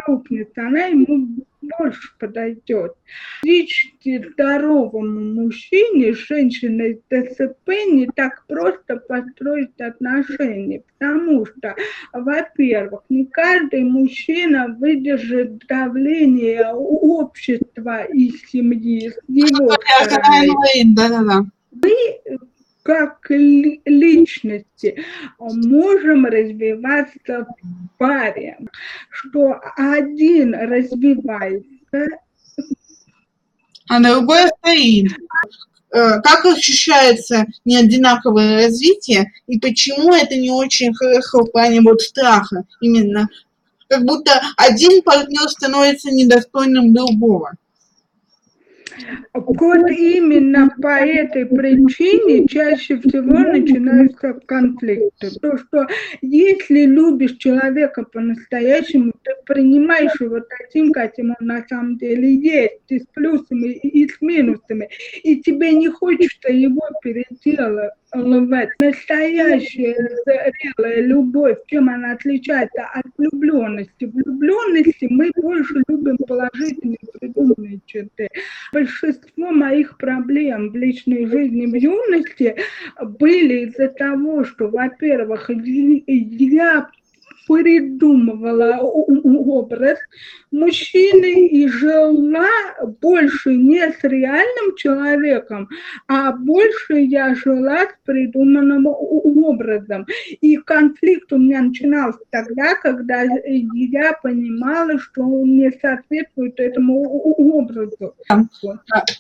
[0.06, 1.28] рухнется, она ему
[1.62, 2.94] больше подойдет.
[3.44, 11.76] Физически здоровому мужчине, женщине с ДСП не так просто построить отношения, потому что,
[12.14, 19.72] во-первых, не каждый мужчина выдержит давление общества и семьи с его
[20.04, 20.94] стороны.
[20.96, 21.46] Да-да-да.
[21.72, 22.50] Мы
[22.84, 25.04] как личности
[25.40, 28.58] можем развиваться в паре,
[29.10, 32.08] что один развивается,
[33.88, 35.12] а другой стоит.
[35.94, 42.64] Э, как ощущается неодинаковое развитие и почему это не очень хорошо в плане вот страха
[42.80, 43.28] именно?
[43.90, 47.56] Как будто один партнер становится недостойным другого.
[49.34, 55.32] Вот именно по этой причине чаще всего начинаются конфликты.
[55.42, 55.88] То, что
[56.22, 63.00] если любишь человека по-настоящему, ты принимаешь его таким, каким он на самом деле есть, и
[63.00, 64.89] с плюсами, и с минусами,
[65.24, 69.95] и тебе не хочется его переделать настоящая
[70.26, 74.05] зрелая любовь, чем она отличается от влюбленности?
[74.05, 78.30] В влюбленности мы больше любим положительные придуманные черты.
[78.74, 82.55] Большинство моих проблем в личной жизни в юности
[83.01, 86.89] были из-за того, что, во-первых, я
[87.48, 89.98] придумывала образ
[90.52, 92.48] мужчины и жила
[93.02, 95.70] больше не с реальным человеком,
[96.08, 100.06] а больше я жила с придуманным образом.
[100.42, 108.16] И конфликт у меня начинался тогда, когда я понимала, что он не соответствует этому образу.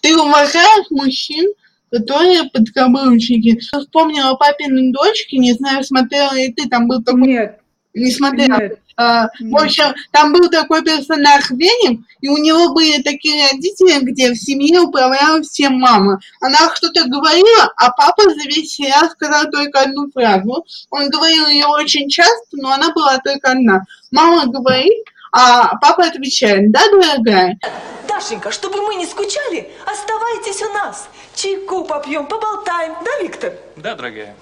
[0.01, 1.51] Ты уважаешь мужчин,
[1.91, 3.59] которые подкаблучники.
[3.59, 7.27] Вспомнила папины дочки, не знаю, смотрела ли ты, там был такой...
[7.27, 7.60] Нет
[7.93, 8.71] не смотрела.
[8.97, 14.31] А, в общем, там был такой персонаж Венем, и у него были такие родители, где
[14.31, 16.19] в семье управляла всем мама.
[16.39, 20.65] Она что-то говорила, а папа за весь сериал сказал только одну фразу.
[20.89, 23.81] Он говорил ее очень часто, но она была только одна.
[24.11, 27.57] Мама говорит, а папа отвечает, да, дорогая?
[28.07, 31.07] Дашенька, чтобы мы не скучали, оставайтесь у нас.
[31.33, 33.53] Чайку попьем, поболтаем, да, Виктор?
[33.77, 34.35] Да, дорогая.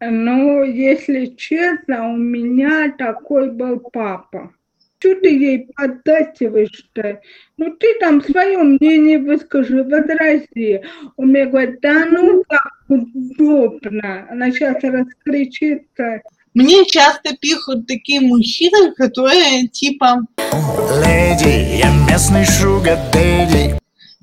[0.00, 4.52] Ну, если честно, у меня такой был папа.
[4.98, 7.20] Что ты ей поддакиваешь-то?
[7.58, 10.82] Ну, ты там свое мнение выскажи, возрази.
[11.16, 14.26] Он мне говорит, да ну как удобно.
[14.30, 16.22] Она сейчас раскричится.
[16.54, 20.26] Мне часто пишут такие мужчины, которые типа...
[20.38, 22.98] Леди, я местный шугар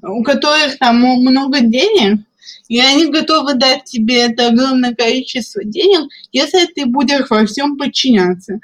[0.01, 2.21] У которых там много денег,
[2.67, 8.59] и они готовы дать тебе это огромное количество денег, если ты будешь во всем подчиняться.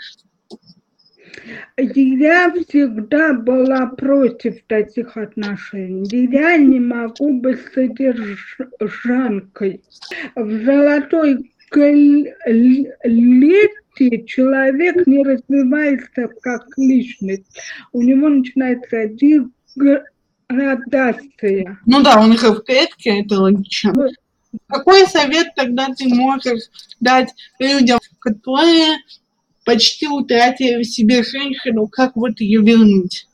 [1.78, 6.30] Я всегда была против таких отношений.
[6.32, 9.82] Я не могу быть содержанкой.
[10.36, 11.52] В золотой
[13.04, 17.46] лете человек не развивается как личность.
[17.92, 19.08] У него начинается
[20.50, 21.78] градация.
[21.86, 23.94] Ну да, у них в клетке, это логично.
[24.68, 26.64] Какой совет тогда ты можешь
[27.00, 27.30] дать
[27.60, 28.98] людям, которые
[29.64, 33.28] почти утратили в себе женщину, как вот ее вернуть?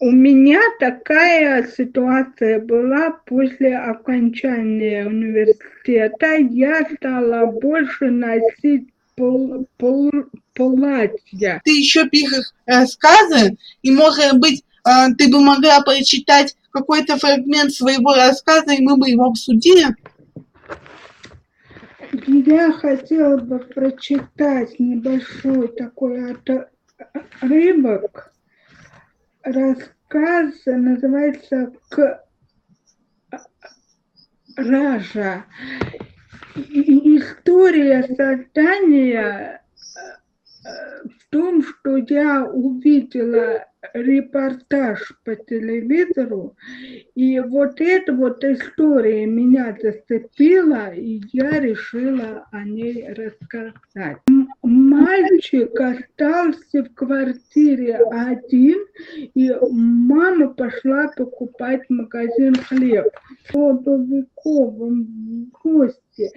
[0.00, 6.34] У меня такая ситуация была после окончания университета.
[6.36, 11.62] Я стала больше носить пл- пл- платья.
[11.64, 18.72] Ты еще пишешь рассказы, и, может быть, ты бы могла прочитать какой-то фрагмент своего рассказа,
[18.72, 19.94] и мы бы его обсудили.
[22.26, 26.36] Я хотела бы прочитать небольшой такой
[27.40, 28.32] отрывок.
[29.42, 32.22] Рассказ называется «К
[34.56, 35.44] Ража».
[36.54, 39.62] История создания
[40.64, 46.56] э, в том, что я увидела репортаж по телевизору,
[47.14, 54.18] и вот эта вот история меня зацепила, и я решила о ней рассказать.
[54.62, 58.78] Мальчик остался в квартире один,
[59.16, 63.06] и мама пошла покупать в магазин хлеб.
[63.48, 66.30] Трудовиковым в гости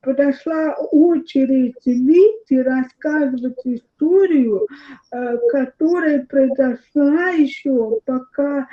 [0.00, 4.66] подошла очередь Вити рассказывать историю,
[5.10, 8.68] э, которая произошла еще пока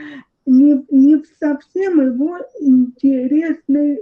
[0.45, 3.99] не, не в совсем его интересной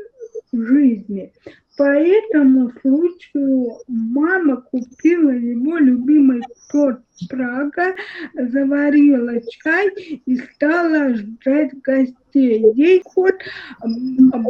[0.51, 1.31] жизни.
[1.75, 7.95] По этому случаю мама купила его любимый торт Прага,
[8.33, 9.89] заварила чай
[10.25, 12.63] и стала ждать гостей.
[12.75, 13.35] Ей ход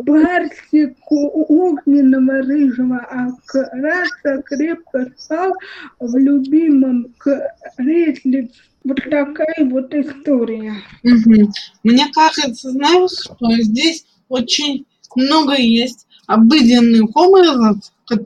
[0.04, 5.54] барсик огненного рыжего окраса крепко спал
[6.00, 7.14] в любимом
[7.78, 8.50] кресле.
[8.84, 10.74] Вот такая вот история.
[11.04, 11.52] Мгм.
[11.84, 17.78] Мне кажется, знаешь, что здесь очень много есть обыденных образов.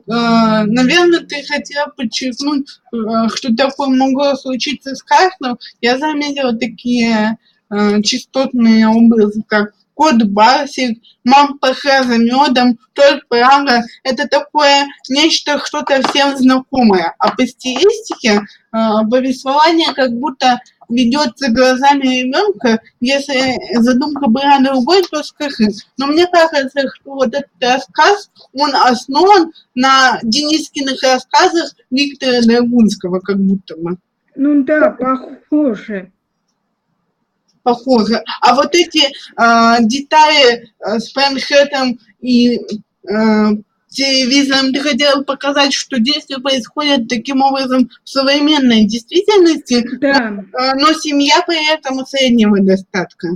[0.06, 2.96] Наверное, ты хотела подчеркнуть, э,
[3.34, 5.58] что такое могло случиться с каждым.
[5.80, 7.38] Я заметила такие
[7.70, 13.82] э, частотные образы, как кот Барсик, мам пошла за медом, торт Прага.
[14.04, 17.14] Это такое нечто, что-то всем знакомое.
[17.18, 18.78] А по стилистике э,
[19.10, 25.68] повествование как будто ведется глазами ребенка, если задумка была другой, то скажи.
[25.96, 33.38] Но мне кажется, что вот этот рассказ, он основан на Денискиных рассказах Виктора Драгунского, как
[33.38, 33.96] будто бы.
[34.34, 36.10] Ну да, похоже.
[37.62, 38.22] похоже.
[38.40, 42.60] А вот эти а, детали а, с планшетом и
[43.10, 43.50] а,
[43.88, 50.44] телевизором ты хотела показать, что действия происходят таким образом в современной действительности, Да.
[50.76, 53.28] но семья при этом среднего достатка.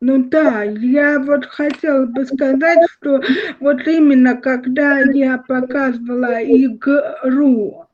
[0.00, 3.20] Ну да, я вот хотела бы сказать, что
[3.60, 7.86] вот именно когда я показывала игру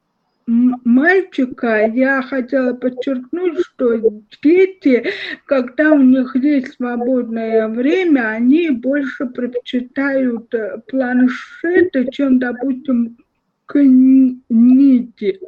[0.49, 4.01] мальчика, я хотела подчеркнуть, что
[4.43, 5.05] дети,
[5.45, 13.19] когда у них есть свободное время, они больше предпочитают э, планшеты, чем, допустим,
[13.67, 15.39] книги.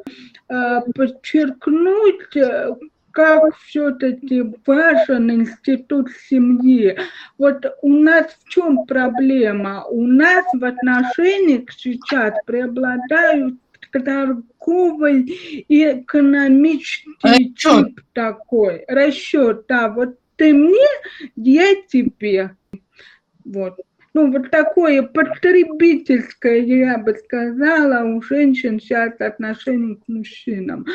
[0.47, 2.75] А, Подчеркнуть, э,
[3.09, 6.95] как все-таки важен институт семьи.
[7.39, 9.83] Вот у нас в чем проблема?
[9.85, 13.55] У нас в отношениях сейчас преобладают
[13.91, 17.87] торговый экономический Расчёт.
[17.87, 18.83] тип такой.
[18.87, 20.87] Расчет, да, вот ты мне,
[21.35, 22.55] я тебе.
[23.45, 23.79] Вот.
[24.13, 30.85] Ну, вот такое потребительское, я бы сказала, у женщин сейчас отношение к мужчинам.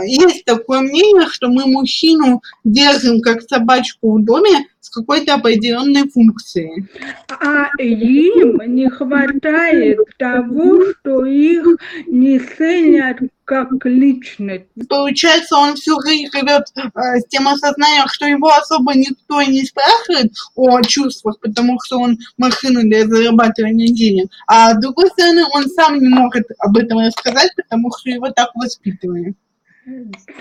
[0.00, 6.88] Есть такое мнение, что мы мужчину держим как собачку в доме с какой-то определенной функцией.
[7.28, 11.76] А им не хватает того, что их
[12.06, 14.64] не ценят как личность.
[14.88, 19.64] Получается, он всю жизнь живет э, с тем осознанием, что его особо никто и не
[19.64, 24.30] спрашивает о чувствах, потому что он машина для зарабатывания денег.
[24.46, 28.50] А с другой стороны, он сам не может об этом рассказать, потому что его так
[28.54, 29.34] воспитывали.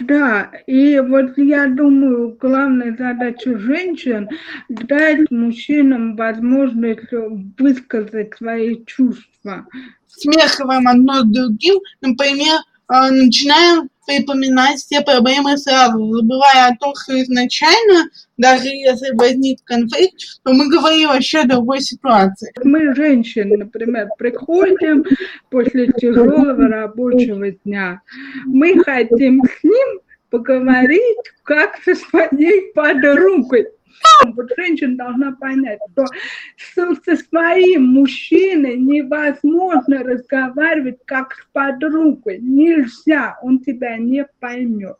[0.01, 4.29] Да, и вот я думаю, главная задача женщин
[4.69, 7.11] дать мужчинам возможность
[7.57, 9.65] высказать свои чувства.
[10.07, 18.09] Смешиваем одно другим, например, э, начинаем припоминать все проблемы сразу, забывая о том, что изначально,
[18.37, 22.51] даже если возник конфликт, то мы говорим вообще о другой ситуации.
[22.63, 25.05] Мы, женщины, например, приходим
[25.49, 28.01] после тяжелого рабочего дня.
[28.45, 29.99] Мы хотим с ним
[30.29, 33.67] поговорить как со своей подругой.
[34.25, 36.05] Вот женщина должна понять, что
[36.75, 42.39] со, своим мужчиной невозможно разговаривать как с подругой.
[42.39, 44.97] Нельзя, он тебя не поймет.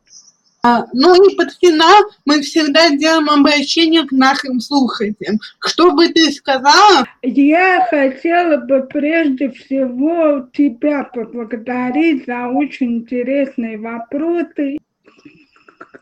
[0.64, 5.40] А, ну и под финал мы всегда делаем обращение к нашим слушателям.
[5.58, 7.04] Что бы ты сказала?
[7.22, 14.78] Я хотела бы прежде всего тебя поблагодарить за очень интересные вопросы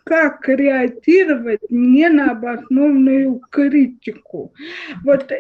[0.04, 4.52] как реагировать не на обоснованную критику.
[5.04, 5.32] Вот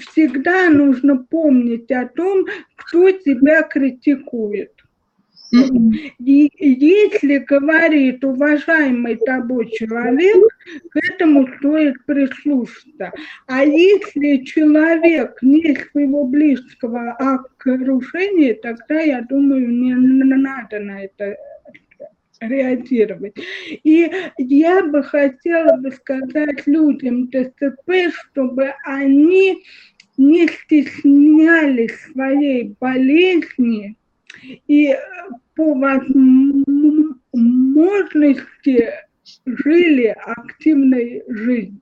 [0.00, 2.46] всегда нужно помнить о том,
[2.76, 4.72] кто тебя критикует.
[6.18, 10.44] И если говорит уважаемый тобой человек,
[10.90, 13.12] к этому стоит прислушаться.
[13.46, 21.36] А если человек не своего близкого окружения, тогда, я думаю, не надо на это
[22.40, 23.34] реагировать.
[23.84, 29.62] И я бы хотела бы сказать людям ТСП, чтобы они
[30.16, 33.96] не стеснялись своей болезни
[34.66, 34.96] и
[35.54, 36.26] по возможности
[39.44, 41.80] жили активной жизнью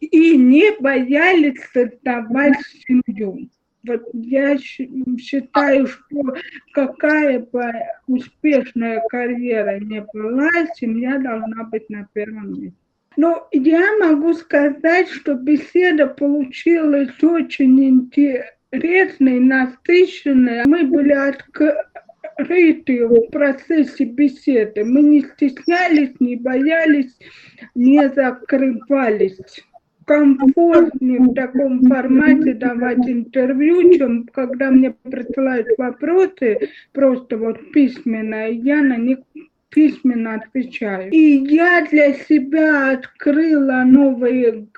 [0.00, 3.48] и не боялись создавать семью.
[3.86, 6.34] Вот я считаю, что
[6.72, 7.72] какая бы
[8.06, 12.74] успешная карьера не была, семья должна быть на первом месте.
[13.16, 20.64] Но я могу сказать, что беседа получилась очень интересной, насыщенной.
[20.66, 24.84] Мы были открыты в процессе беседы.
[24.84, 27.16] Мы не стеснялись, не боялись,
[27.74, 29.38] не закрывались
[30.06, 38.82] комфортнее в таком формате давать интервью, чем когда мне присылают вопросы, просто вот письменно, я
[38.82, 39.18] на них
[39.68, 41.10] письменно отвечаю.
[41.10, 44.68] И я для себя открыла новые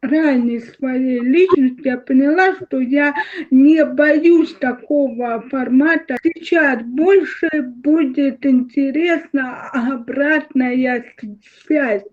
[0.00, 3.14] ранее своей личности, я поняла, что я
[3.50, 6.16] не боюсь такого формата.
[6.22, 11.04] Сейчас больше будет интересна обратная
[11.64, 12.04] связь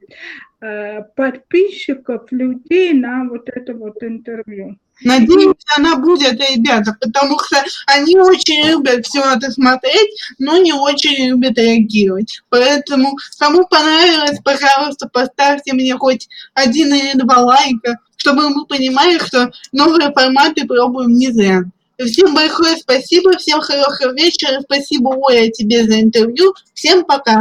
[1.15, 4.77] подписчиков, людей на вот это вот интервью.
[5.01, 10.09] Надеемся, она будет, ребята, потому что они очень любят все это смотреть,
[10.39, 12.41] но не очень любят реагировать.
[12.49, 19.51] Поэтому, кому понравилось, пожалуйста, поставьте мне хоть один или два лайка, чтобы мы понимали, что
[19.73, 21.63] новые форматы пробуем не зря.
[21.97, 27.33] Всем большое спасибо, всем хорошего вечера, спасибо, Оля, тебе за интервью, всем пока.